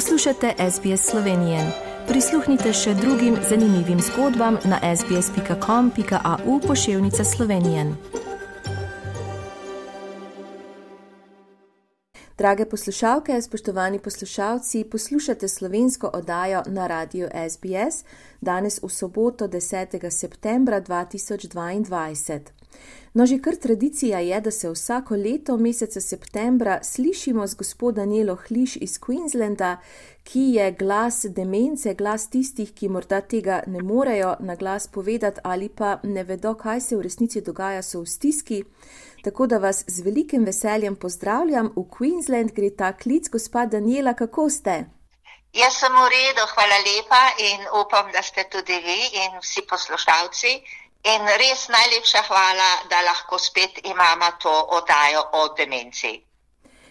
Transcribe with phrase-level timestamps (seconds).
[0.00, 1.72] Poslušate SBS Slovenije.
[2.08, 7.84] Prisluhnite še drugim zanimivim zgodbam na sbsp.com.au pošiljka Slovenije.
[12.38, 18.04] Drage poslušalke, spoštovani poslušalci, poslušate slovensko oddajo na radiju SBS
[18.40, 20.10] danes v soboto 10.
[20.10, 22.59] septembra 2022.
[23.12, 28.36] No, že kar tradicija je, da se vsako leto meseca septembra slišimo z gospod Danielo
[28.36, 29.76] Hliš iz Queenslanda,
[30.22, 35.68] ki je glas demence, glas tistih, ki morda tega ne morejo na glas povedati ali
[35.68, 38.64] pa ne vedo, kaj se v resnici dogaja, so v stiski.
[39.24, 44.50] Tako da vas z velikim veseljem pozdravljam v Queensland, gre ta klic, gospod Daniela, kako
[44.50, 44.84] ste?
[45.52, 50.52] Jaz sem v redu, hvala lepa in upam, da ste tudi vi in vsi poslušalci.
[51.04, 56.20] In res najlepša hvala, da lahko spet imamo to oddajo o demenci.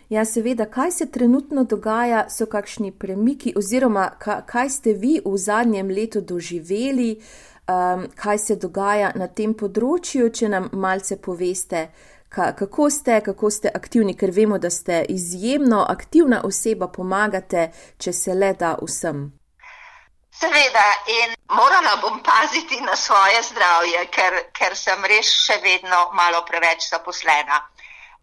[0.09, 4.09] Ja, seveda, kaj se trenutno dogaja, so kakšni premiki, oziroma
[4.45, 7.21] kaj ste vi v zadnjem letu doživeli,
[7.69, 11.91] um, kaj se dogaja na tem področju, če nam malce poveste,
[12.29, 18.33] kako ste, kako ste aktivni, ker vemo, da ste izjemno aktivna oseba, pomagate, če se
[18.33, 19.38] le da vsem.
[20.39, 26.45] Seveda, in morala bom paziti na svoje zdravje, ker, ker sem res še vedno malo
[26.47, 27.57] preveč zaposlena.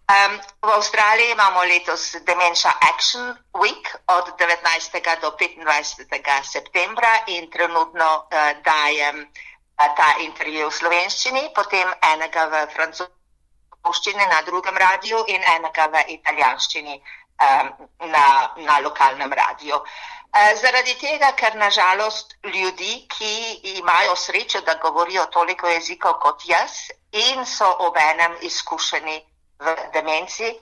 [0.06, 5.20] Um, v Avstraliji imamo letos Dementia Action Week od 19.
[5.20, 6.08] do 25.
[6.42, 14.40] septembra in trenutno uh, dajem uh, ta intervju v slovenščini, potem enega v francoščini na
[14.48, 19.84] drugem radiju in enega v italijanščini um, na, na lokalnem radiju.
[19.84, 20.15] Uh,
[20.60, 27.46] zaradi tega, ker nažalost ljudi, ki imajo srečo, da govorijo toliko jezikov kot jaz in
[27.46, 29.16] so obenem izkušeni
[29.58, 30.52] v demenci,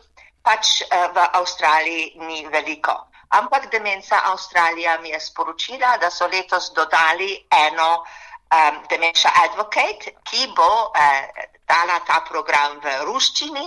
[0.42, 2.95] pač eh, v Avstraliji ni veliko.
[3.34, 10.52] Ampak Demenca Avstralija mi je sporočila, da so letos dodali eno um, Dementia Advocate, ki
[10.57, 11.24] bo uh,
[11.67, 13.64] dala ta program v ruščini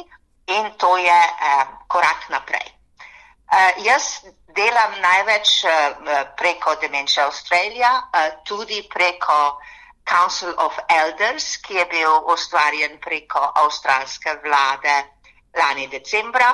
[0.55, 2.71] in to je um, korak naprej.
[3.51, 4.23] Uh, jaz
[4.57, 5.73] delam največ uh,
[6.37, 9.59] preko Dementia Australia, uh, tudi preko
[10.07, 14.95] Council of Elders, ki je bil ustvarjen preko avstralske vlade
[15.57, 16.49] lani decembra,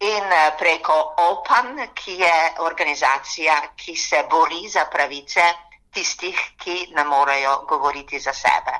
[0.00, 0.98] in uh, preko
[1.30, 2.36] OPAN, ki je
[2.66, 5.46] organizacija, ki se bori za pravice
[5.94, 8.78] tistih, ki ne morejo govoriti za sebe.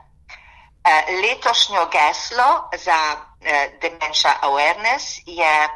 [1.23, 2.97] Letošnjo geslo za
[3.83, 5.69] Dementia Awareness je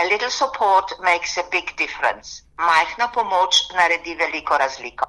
[0.00, 2.42] A little support makes a big difference.
[2.56, 5.06] Majhna pomoč naredi veliko razliko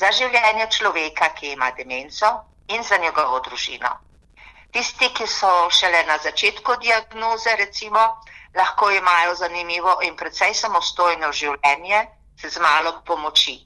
[0.00, 2.28] za življenje človeka, ki ima demenco
[2.68, 3.90] in za njegovo družino.
[4.72, 8.04] Tisti, ki so šele na začetku diagnoze, recimo,
[8.54, 12.06] lahko imajo zanimivo in precej samostojno življenje
[12.44, 13.56] z malo pomoči.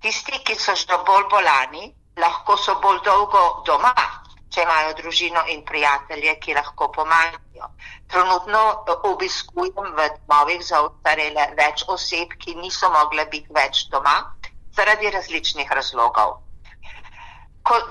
[0.00, 3.92] Tisti, ki so že bolj bolani, lahko so bolj dolgo doma,
[4.54, 7.70] če imajo družino in prijatelje, ki lahko pomagajo.
[8.12, 14.18] Trenutno eh, obiskujem v domovih za ostarele več oseb, ki niso mogle biti več doma
[14.78, 16.38] zaradi različnih razlogov.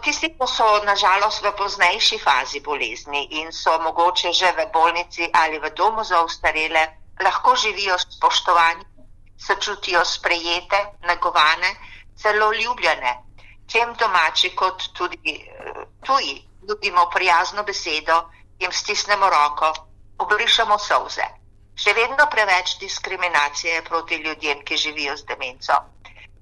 [0.02, 5.60] Tisti, ki so nažalost v poznejši fazi bolezni in so mogoče že v bolnici ali
[5.60, 6.88] v domu za ostarele,
[7.22, 8.86] lahko živijo spoštovani,
[9.38, 11.70] se čutijo sprejete, negovane,
[12.18, 13.14] celo ljubljene,
[13.68, 19.74] čem domači kot tudi uh, tuji dobimo prijazno besedo, jim stisnemo roko,
[20.18, 21.28] obrišemo solze.
[21.78, 25.78] Še vedno preveč diskriminacije proti ljudem, ki živijo z demenco.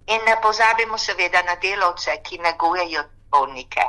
[0.07, 3.83] In ne pozabimo seveda na delavce, ki negujejo bolnike.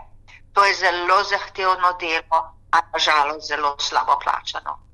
[0.52, 4.85] To je zelo zahtevno delo, a nažalost zelo slabo plačano.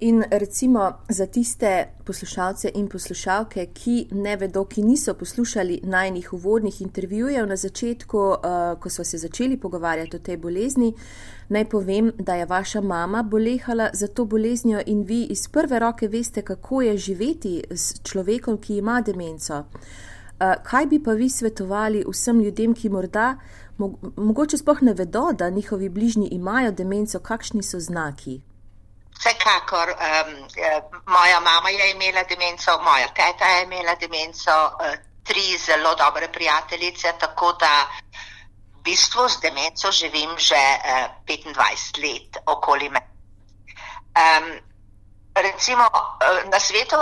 [0.00, 6.80] In recimo za tiste poslušalce in poslušalke, ki ne vedo, ki niso poslušali najnih uvodnih
[6.82, 8.36] intervjujev na začetku, uh,
[8.80, 10.94] ko smo se začeli pogovarjati o tej bolezni,
[11.48, 16.08] naj povem, da je vaša mama bolehala za to boleznijo in vi iz prve roke
[16.08, 19.58] veste, kako je živeti s človekom, ki ima demenco.
[19.58, 23.36] Uh, kaj bi pa vi svetovali vsem ljudem, ki morda
[24.16, 28.40] mogoče spoh ne vedo, da njihovi bližnji imajo demenco, kakšni so znaki?
[29.24, 30.48] Vsekakor, um,
[31.06, 34.94] moja mama je imela demenco, moja teta je imela demenco, uh,
[35.24, 37.88] tri zelo dobre prijateljice, tako da
[38.74, 43.00] v bistvu z demenco živim že uh, 25 let okoli me.
[44.12, 44.60] Um,
[45.34, 46.96] recimo uh, na svetu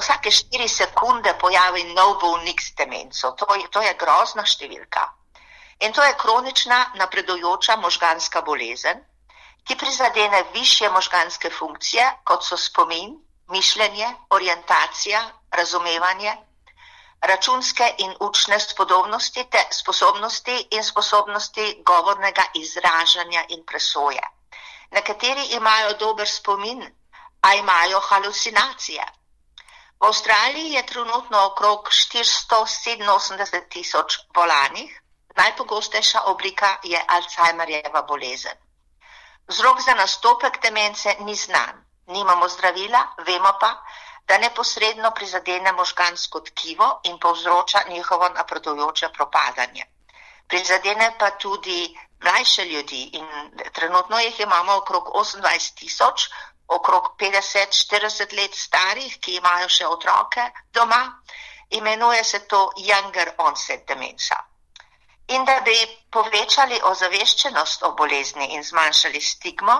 [0.00, 3.32] vsake štiri sekunde pojavi nov bolnik s demenco.
[3.36, 5.12] To, to je grozna številka.
[5.80, 9.09] In to je kronična napredujoča možganska bolezen
[9.70, 13.10] ki prizadene više možganske funkcije, kot so spomin,
[13.48, 15.20] mišljenje, orientacija,
[15.50, 16.32] razumevanje,
[17.20, 24.22] računske in učne spodobnosti te sposobnosti in sposobnosti govornega izražanja in presoje.
[24.90, 26.82] Nekateri imajo dober spomin,
[27.40, 29.04] a imajo halucinacije.
[30.00, 35.02] V Avstraliji je trenutno okrog 487 tisoč bolanih,
[35.36, 38.69] najpogostejša oblika je Alzheimerjeva bolezen.
[39.50, 43.70] Vzrok za nastopek demence ni znan, nimamo zdravila, vemo pa,
[44.28, 49.84] da neposredno prizadene možgansko tkivo in povzroča njihovo napredujoče propadanje.
[50.48, 53.26] Prizadene pa tudi mlajše ljudi in
[53.72, 56.28] trenutno jih imamo okrog 28 tisoč,
[56.68, 61.00] okrog 50-40 let starih, ki imajo še otroke doma,
[61.70, 64.49] imenuje se to Younger Onset Dementia.
[65.36, 65.76] In da bi
[66.10, 69.76] povečali ozaveščenost o bolezni in zmanjšali stigmo,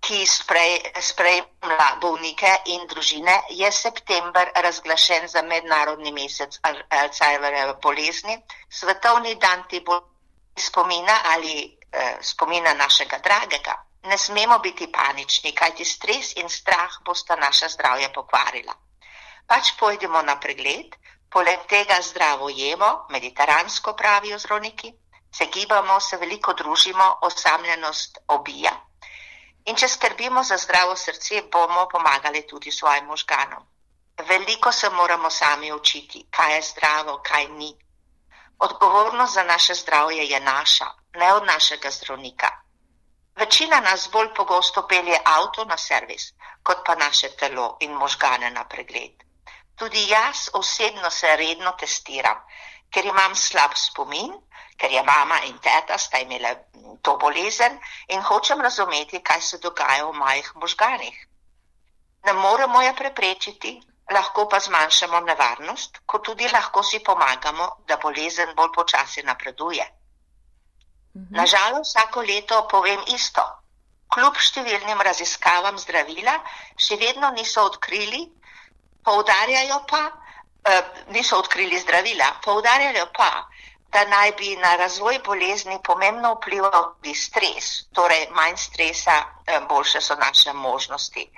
[0.00, 8.38] ki sprejema bolnike in družine, je september razglašen za mednarodni mesec Alzheimerjeve bolezni,
[8.70, 10.16] svetovni dan te bolezni
[10.58, 13.84] spomina ali eh, spomina našega dragega.
[14.02, 18.74] Ne smemo biti panični, kajti stres in strah bosta naše zdravje pokvarila.
[19.46, 20.94] Pač pojdemo na pregled,
[21.30, 24.92] poleg tega zdravo jemo, mediteransko pravijo zdravniki,
[25.38, 28.72] se gibamo, se veliko družimo, osamljenost obija.
[29.64, 33.66] In če skrbimo za zdravo srce, bomo pomagali tudi svojim možganom.
[34.28, 37.74] Veliko se moramo sami učiti, kaj je zdravo, kaj ni.
[38.58, 42.50] Odgovornost za naše zdravje je naša, ne od našega zdravnika.
[43.36, 46.32] Večina nas bolj pogosto pelje avto na servis,
[46.62, 49.27] kot pa naše telo in možgane na pregled.
[49.78, 52.40] Tudi jaz osebno se redno testiram,
[52.90, 54.32] ker imam slab spomin,
[54.78, 56.54] ker je mama in teta sta imela
[57.02, 57.78] to bolezen
[58.08, 61.26] in hočem razumeti, kaj se dogaja v mojih možganih.
[62.26, 63.80] Ne moremo je preprečiti,
[64.10, 69.86] lahko pa zmanjšamo nevarnost, kot tudi lahko si pomagamo, da bolezen bolj počasi napreduje.
[71.14, 71.34] Mhm.
[71.36, 73.44] Nažalost, vsako leto povem isto.
[74.08, 76.38] Kljub številnim raziskavam zdravila,
[76.80, 78.22] še vedno niso odkrili,
[79.04, 80.10] poudarjajo pa,
[80.64, 83.48] eh, niso odkrili zdravila, poudarjajo pa,
[83.92, 90.00] da naj bi na razvoj bolezni pomembno vplival tudi stres, torej manj stresa, eh, boljše
[90.00, 91.30] so naše možnosti.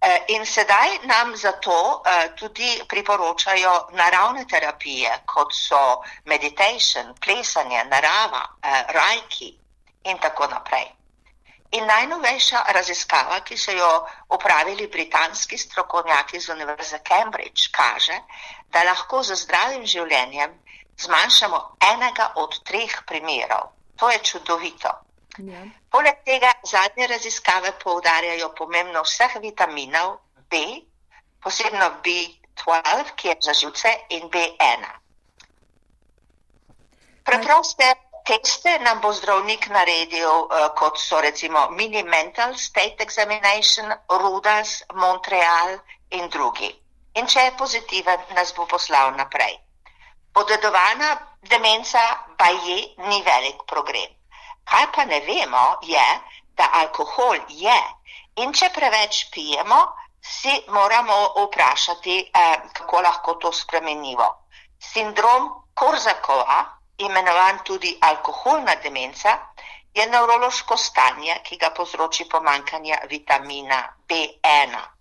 [0.00, 2.02] Eh, in sedaj nam zato
[2.36, 8.42] tudi priporočajo naravne terapije, kot so meditation, plesanje, narava,
[8.88, 9.58] rajki
[10.04, 11.03] in tako naprej.
[11.74, 13.88] In najnovejša raziskava, ki so jo
[14.36, 18.18] upravili britanski strokovnjaki z Univerze Cambridge, kaže,
[18.70, 20.54] da lahko z zdravim življenjem
[20.98, 21.60] zmanjšamo
[21.92, 23.72] enega od treh primerov.
[23.96, 24.92] To je čudovito.
[25.38, 25.66] Ja.
[25.90, 30.18] Poleg tega zadnje raziskave poudarjajo pomembno vseh vitaminov
[30.50, 30.62] B,
[31.42, 34.86] posebno B12, ki je za živce, in B1.
[37.24, 37.94] Preproste
[38.24, 45.78] teste nam bo zdravnik naredil, uh, kot so recimo Mini Mental State Examination, Rudas, Montreal
[46.10, 46.72] in drugi.
[47.14, 49.58] In če je pozitiven, nas bo poslal naprej.
[50.34, 51.12] Podedovana
[51.46, 52.00] demenca
[52.36, 54.08] pa je ni velik problem.
[54.64, 56.06] Kaj pa ne vemo, je,
[56.56, 57.76] da alkohol je
[58.42, 59.78] in če preveč pijemo,
[60.24, 64.26] si moramo vprašati, eh, kako lahko to spremenimo.
[64.80, 69.38] Sindrom Korzakova, imenovan tudi alkoholna demenca,
[69.94, 74.94] je nevrološko stanje, ki ga povzroči pomankanje vitamina B1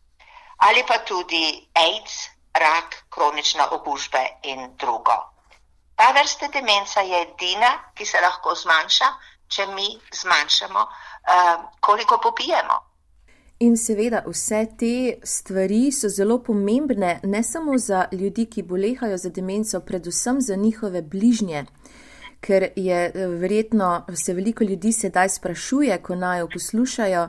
[0.58, 5.18] ali pa tudi AIDS, rak, kronične okužbe in drugo.
[5.96, 9.10] Ta vrsta demenca je edina, ki se lahko zmanjša,
[9.48, 9.88] če mi
[10.22, 12.80] zmanjšamo, uh, koliko popijemo.
[13.60, 19.30] In seveda, vse te stvari so zelo pomembne, ne samo za ljudi, ki bolehajo za
[19.30, 21.66] demenco, predvsem za njihove bližnje.
[22.44, 27.28] Ker je eh, verjetno se veliko ljudi sedaj sprašuje, ko naj jo poslušajo,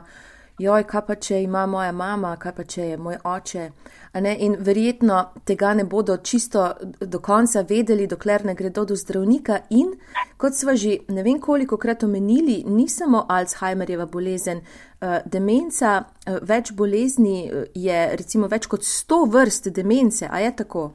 [0.57, 3.69] joj, kaj pa če ima moja mama, kaj pa če je moj oče.
[4.15, 6.69] In verjetno tega ne bodo čisto
[7.01, 9.59] do konca vedeli, dokler ne gredo do zdravnika.
[9.69, 9.91] In
[10.37, 16.37] kot smo že ne vem koliko krat omenili, ni samo Alzheimerjeva bolezen, uh, demenca, uh,
[16.41, 20.91] več bolezni eh, je, recimo več kot sto vrst demence, a je tako?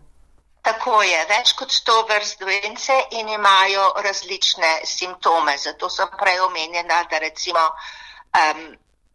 [0.63, 5.57] Tako je, več kot sto vrst demence in imajo različne simptome.
[5.59, 7.67] Zato sem prej omenjena, da recimo.
[8.31, 8.71] Um,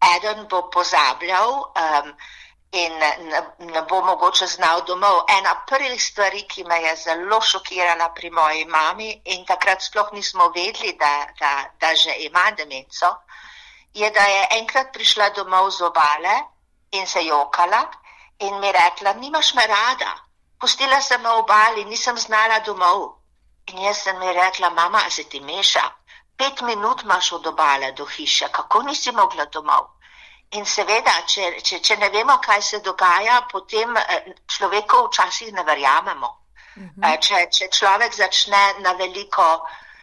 [0.06, 2.10] eden bo pozabljal um,
[2.72, 5.24] in ne, ne bo mogoče znal domov.
[5.38, 10.50] Ena prvih stvari, ki me je zelo šokirala pri moji mami in takrat sploh nismo
[10.56, 13.16] vedeli, da, da, da že ima demenco,
[13.94, 16.36] je, da je enkrat prišla domov z obale
[16.92, 17.86] in se jokala
[18.40, 20.25] in mi rekla, nimaš me rada.
[20.66, 23.22] Pustila sem na obali, nisem znala domov.
[23.70, 25.84] In jaz sem mi rekla, mama, se ti meša,
[26.38, 29.84] pet minut imaš od obale do hiše, kako nisi mogla domov.
[30.58, 35.64] In seveda, če, če, če ne vemo, kaj se dogaja, potem eh, človeku včasih ne
[35.64, 36.30] verjamemo.
[36.76, 36.90] Mhm.
[36.98, 37.20] -huh.
[37.28, 39.46] če, če človek začne na veliko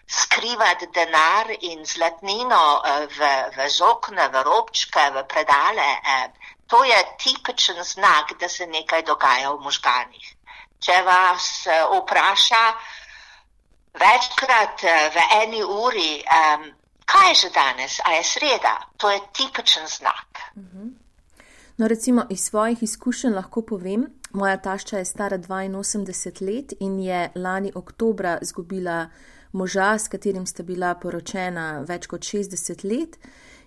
[0.07, 6.31] skrivati denar in zlatnino eh, v, v zokne, v robčke, v predale, eh,
[6.71, 10.37] to je tipičen znak, da se nekaj dogaja v možganih.
[10.83, 12.65] Če vas vpraša
[14.03, 14.83] večkrat
[15.15, 16.23] v eni uri,
[17.07, 20.43] kaj je že danes, a je sreda, to je tipičen znak.
[20.57, 20.89] Mhm.
[21.77, 27.31] No, recimo iz svojih izkušenj lahko povem, moja tašča je stara 82 let in je
[27.35, 29.09] lani oktobra izgubila
[29.53, 33.19] moža, s katerim sta bila poročena več kot 60 let.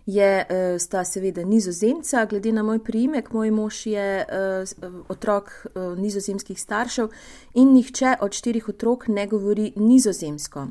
[0.05, 5.97] Je, eh, sta seveda nizozemca, glede na moj primek, moj mož je uh, otrok uh,
[5.97, 7.09] nizozemskih staršev
[7.53, 10.67] in nihče od štirih otrok ne govori nizozemsko.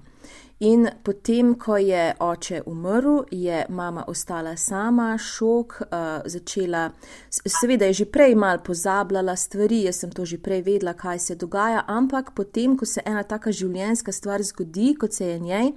[0.61, 6.91] In potem, ko je oče umrl, je mama ostala sama, šok, uh, začela,
[7.31, 11.35] seveda je že prej mal pozabljala stvari, jaz sem to že prej vedela, kaj se
[11.35, 15.73] dogaja, ampak potem, ko se ena taka življenjska stvar zgodi, kot se je njej,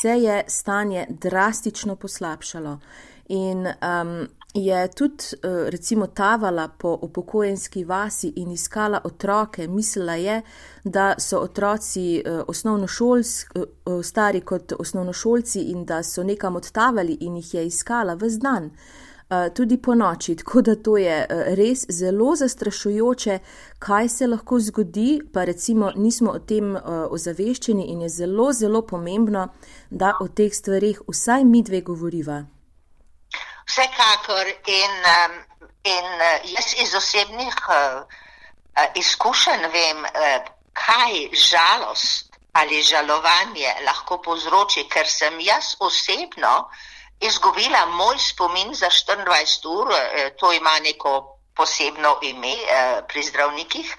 [0.00, 2.78] se je stanje drastično poslabšalo.
[3.28, 9.68] In um, je tudi, uh, recimo, tavala po upokojenski vasi in iskala otroke.
[9.68, 10.42] Mislila je,
[10.84, 17.54] da so otroci osnovnošolski, uh, stari kot osnovnošolci in da so nekam odtavali in jih
[17.54, 18.70] je iskala v znan.
[19.54, 23.38] Tudi po noči, tako da to je res zelo zastrašujoče,
[23.78, 26.76] kaj se lahko zgodi, pa recimo nismo o tem
[27.10, 29.48] ozaveščeni in je zelo, zelo pomembno,
[29.90, 32.46] da o teh stvarih vsaj mi dve govoriva.
[33.70, 34.94] Vsekakor in,
[35.84, 38.02] in eh, jaz iz osebnih uh,
[38.94, 40.04] izkušenj vem,
[40.72, 46.70] kaj žalost ali žalovanje lahko povzroči, ker sem jaz osebno
[47.20, 49.92] izgubila moj spomin za 24 ur,
[50.38, 52.54] to ima neko posebno ime
[53.08, 53.94] pri zdravnikih,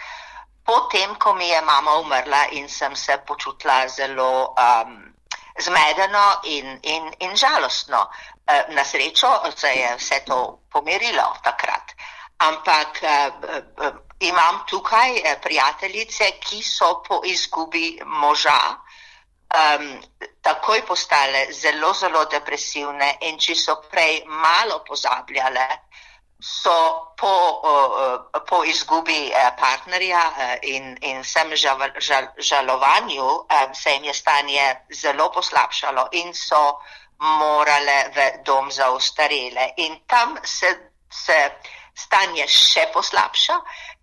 [0.66, 5.14] potem, ko mi je mama umrla in sem se počutila zelo um,
[5.60, 8.10] zmedeno in, in, in žalostno.
[8.46, 11.92] Eh, na srečo se je vse to pomerilo takrat.
[12.38, 13.32] Ampak eh,
[13.86, 18.60] eh, imam tukaj prijateljice, ki so po izgubi moža
[19.52, 20.02] um,
[20.42, 25.68] takoj postale zelo, zelo depresivne in če so prej malo pozabljale,
[26.42, 33.74] so po, uh, po izgubi uh, partnerja uh, in, in vsem žal, žal, žalovanju um,
[33.74, 36.82] se jim je stanje zelo poslabšalo in so
[37.22, 39.70] morale v dom za ostarele.
[39.78, 41.52] In tam se, se
[41.94, 43.60] stanje še poslabša,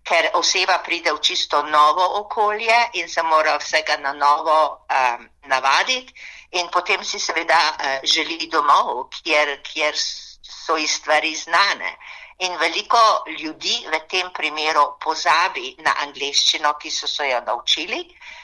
[0.07, 6.13] ker oseba pride v čisto novo okolje in se mora vsega na novo um, navaditi,
[6.55, 11.97] in potem si seveda uh, želi domov, kjer, kjer so ji stvari znane.
[12.39, 12.99] In veliko
[13.39, 17.99] ljudi v tem primeru pozabi na angliščino, ki so se jo naučili,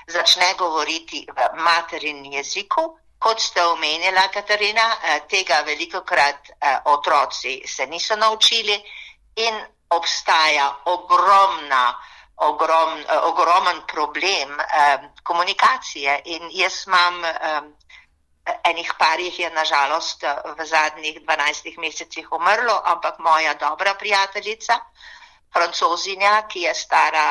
[0.08, 2.90] začne govoriti v materin jeziku,
[3.26, 8.76] Kot ste omenila, Katarina, eh, tega veliko krat eh, otroci se niso naučili
[9.36, 9.56] in
[9.90, 11.96] obstaja ogromna,
[12.36, 14.58] ogrom, eh, ogromen problem
[15.24, 16.22] komunikacije.
[16.26, 17.24] In jaz imam
[18.64, 20.24] enih parih je nažalost
[20.58, 24.80] v zadnjih 12 mesecih umrlo, ampak moja dobra prijateljica,
[25.54, 27.28] francozinja, ki je stara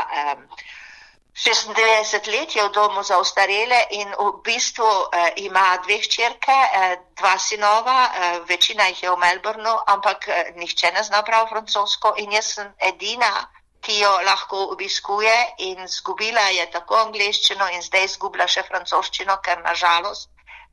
[1.35, 6.97] 96 let je v domu za ostarele in v bistvu eh, ima dve hčerke, eh,
[7.18, 12.14] dva sinova, eh, večina jih je v Melbournu, ampak eh, nihče ne zna prav francosko
[12.16, 13.50] in jaz sem edina,
[13.83, 19.59] ki jo lahko obiskuje in zgubila je tako angliščino in zdaj zgubila še francoščino, ker
[19.66, 20.30] nažalost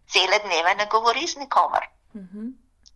[0.07, 1.83] cele dneve ne govori z nikomer.
[2.13, 2.53] -hmm.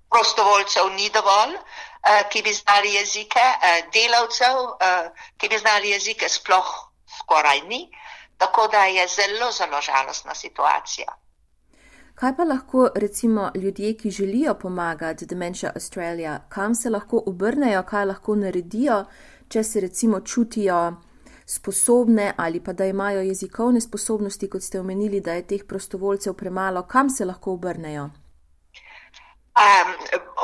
[0.10, 6.30] Prostovoljcev ni dovolj, eh, ki bi znali jezike, eh, delavcev, eh, ki bi znali jezike
[6.30, 6.68] sploh
[7.20, 7.92] skoraj ni,
[8.38, 11.14] tako da je zelo, zelo žalostna situacija.
[12.16, 18.06] Kaj pa lahko recimo ljudje, ki želijo pomagati Dementia Australia, kam se lahko obrnejo, kaj
[18.06, 19.06] lahko naredijo,
[19.50, 20.94] če se recimo čutijo
[21.46, 26.84] sposobne ali pa da imajo jezikovne sposobnosti, kot ste omenili, da je teh prostovoljcev premalo,
[26.88, 28.10] kam se lahko obrnejo?
[29.56, 29.92] Um,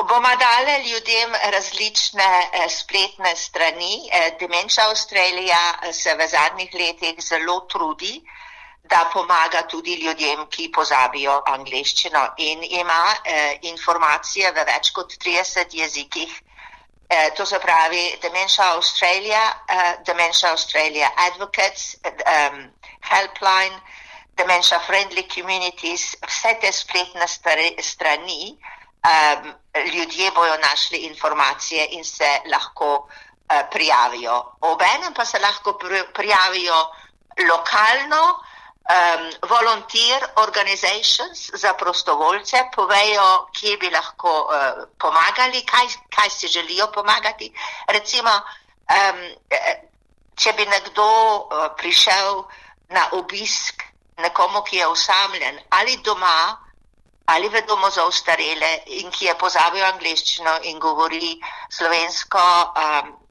[0.08, 4.08] bomo dali ljudem različne eh, spletne strani.
[4.12, 8.22] Eh, Demenča Avstralija eh, se v zadnjih letih zelo trudi,
[8.82, 15.76] da pomaga tudi ljudem, ki pozabijo angliščino in ima eh, informacije v več kot 30
[15.82, 16.42] jezikih
[17.36, 19.40] to se pravi Dementia Australia,
[20.04, 23.80] Dementia Australia Advocates, um, Helpline,
[24.34, 27.26] Dementia Friendly Communities, vse te spletne
[27.82, 28.56] strani,
[29.04, 29.52] um,
[29.92, 34.56] ljudje bojo našli informacije in se lahko uh, prijavijo.
[34.60, 35.78] Obenem pa se lahko
[36.14, 36.80] prijavijo
[37.48, 38.42] lokalno,
[38.88, 45.86] um, volunteer organizations za prostovoljce, povejo, kje bi lahko uh, pomagali, kaj,
[46.16, 47.52] kaj si želijo pomagati.
[47.88, 49.22] Recimo, um,
[50.36, 52.44] če bi nekdo uh, prišel
[52.88, 53.82] na obisk
[54.18, 56.58] nekomu, ki je osamljen ali doma,
[57.26, 61.38] ali v domu za ustarele in ki je pozabil angliščino in govori
[61.70, 62.42] slovensko
[62.76, 63.21] um,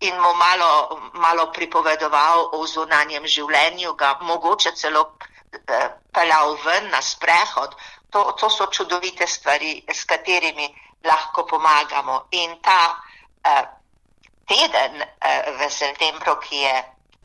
[0.00, 7.02] in mu malo, malo pripovedoval o zunanjem življenju, ga mogoče celo uh, peljal ven na
[7.02, 7.74] sprehod.
[8.10, 10.68] To, to so čudovite stvari, s katerimi
[11.04, 12.28] lahko pomagamo.
[12.30, 13.64] In ta uh,
[14.46, 16.76] teden uh, v septembru, ki je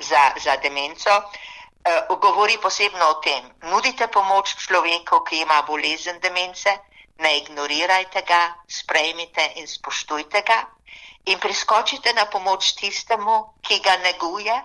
[0.10, 3.46] za, za demenco, uh, govori posebno o tem.
[3.70, 6.74] Nudite pomoč človeku, ki ima bolezen demence,
[7.22, 10.64] ne ignorirajte ga, sprejmite in spoštujte ga
[11.26, 14.56] in priskočite na pomoč tistemu, ki ga neguje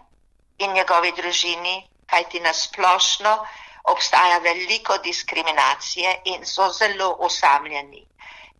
[0.58, 3.46] in njegovi družini, kajti nasplošno
[3.84, 8.06] obstaja veliko diskriminacije in so zelo osamljeni.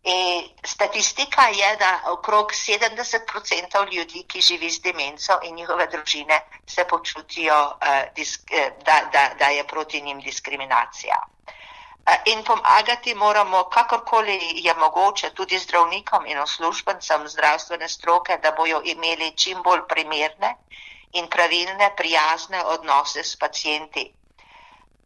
[0.05, 6.85] In statistika je, da okrog 70% ljudi, ki živi z demenco in njihove družine, se
[6.85, 11.19] počutijo, eh, eh, da, da, da je proti njim diskriminacija.
[11.19, 11.68] Eh,
[12.25, 19.37] in pomagati moramo, kakorkoli je mogoče, tudi zdravnikom in uslužbencem zdravstvene stroke, da bojo imeli
[19.37, 20.55] čim bolj primerne
[21.13, 24.13] in pravilne, prijazne odnose s pacijenti.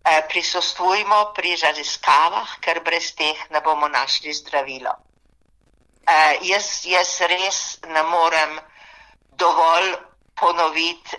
[0.05, 4.95] Eh, prisostvujmo pri raziskavah, ker brez teh ne bomo našli zdravilo.
[6.43, 8.59] Jaz, jaz res ne morem
[9.39, 9.95] dovolj
[10.35, 11.17] ponoviti,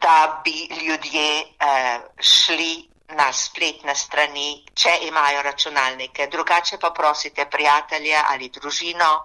[0.00, 6.26] da bi ljudje uh, šli na spletne strani, če imajo računalnike.
[6.26, 9.24] Drugače pa prosite prijatelje ali družino,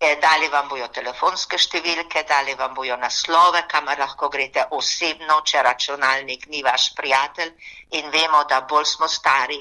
[0.00, 5.64] E, dali vam bojo telefonske številke, dali vam bojo naslove, kamor lahko greste osebno, če
[5.66, 7.50] računalnik ni vaš prijatelj
[7.98, 9.58] in vemo, da bolj smo stari,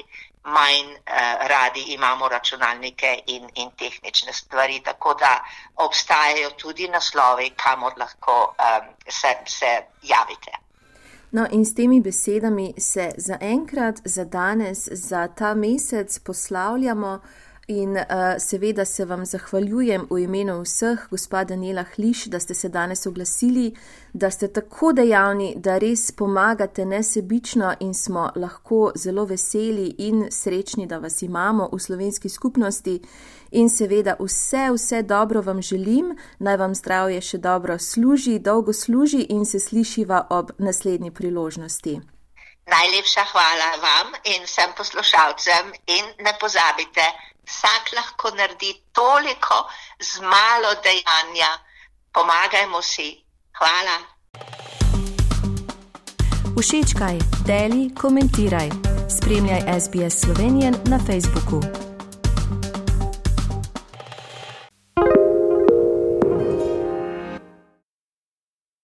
[0.48, 5.34] manj eh, radi imamo računalnike in, in tehnične stvari, tako da
[5.88, 10.67] obstajajo tudi naslovi, kamor lahko eh, se, se javite.
[11.32, 17.20] No, in s temi besedami se za enkrat, za danes, za ta mesec poslavljamo.
[17.70, 18.04] In uh,
[18.40, 23.76] seveda se vam zahvaljujem v imenu vseh, gospod Daniela Hliš, da ste se danes oglasili,
[24.14, 30.88] da ste tako dejavni, da res pomagate nesebično in smo lahko zelo veseli in srečni,
[30.88, 33.02] da vas imamo v slovenski skupnosti.
[33.52, 39.26] In seveda vse, vse dobro vam želim, naj vam zdravje še dobro služi, dolgo služi
[39.30, 42.00] in se slišiva ob naslednji priložnosti.
[42.68, 47.06] Najlepša hvala vam in vsem poslušalcem in ne pozabite,
[47.48, 49.64] vsak lahko naredi toliko
[50.00, 51.52] z malo dejanja.
[52.14, 53.24] Pomagajmo si.
[53.58, 53.98] Hvala.
[56.58, 58.70] Všečkaj, deli, komentiraj.
[59.10, 61.87] Spremljaj SBS Slovenijo na Facebooku.